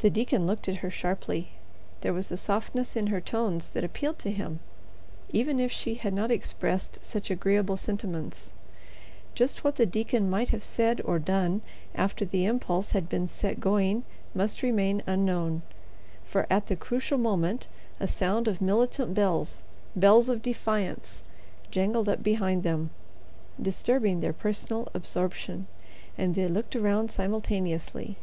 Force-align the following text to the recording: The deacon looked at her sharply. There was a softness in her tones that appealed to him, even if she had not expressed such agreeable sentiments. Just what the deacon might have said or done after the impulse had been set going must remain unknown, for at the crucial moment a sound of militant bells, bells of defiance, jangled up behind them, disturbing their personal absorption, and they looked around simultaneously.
The 0.00 0.10
deacon 0.10 0.48
looked 0.48 0.68
at 0.68 0.78
her 0.82 0.90
sharply. 0.90 1.50
There 2.00 2.12
was 2.12 2.32
a 2.32 2.36
softness 2.36 2.96
in 2.96 3.06
her 3.06 3.20
tones 3.20 3.70
that 3.70 3.84
appealed 3.84 4.18
to 4.18 4.32
him, 4.32 4.58
even 5.30 5.60
if 5.60 5.70
she 5.70 5.94
had 5.94 6.12
not 6.12 6.32
expressed 6.32 7.04
such 7.04 7.30
agreeable 7.30 7.76
sentiments. 7.76 8.52
Just 9.36 9.62
what 9.62 9.76
the 9.76 9.86
deacon 9.86 10.28
might 10.28 10.48
have 10.48 10.64
said 10.64 11.00
or 11.04 11.20
done 11.20 11.62
after 11.94 12.24
the 12.24 12.44
impulse 12.46 12.90
had 12.90 13.08
been 13.08 13.28
set 13.28 13.60
going 13.60 14.02
must 14.34 14.60
remain 14.60 15.04
unknown, 15.06 15.62
for 16.24 16.44
at 16.50 16.66
the 16.66 16.74
crucial 16.74 17.16
moment 17.16 17.68
a 18.00 18.08
sound 18.08 18.48
of 18.48 18.60
militant 18.60 19.14
bells, 19.14 19.62
bells 19.94 20.28
of 20.30 20.42
defiance, 20.42 21.22
jangled 21.70 22.08
up 22.08 22.24
behind 22.24 22.64
them, 22.64 22.90
disturbing 23.62 24.18
their 24.18 24.32
personal 24.32 24.88
absorption, 24.94 25.68
and 26.18 26.34
they 26.34 26.48
looked 26.48 26.74
around 26.74 27.08
simultaneously. 27.08 28.16